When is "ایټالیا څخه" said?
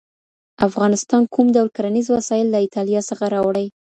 2.65-3.25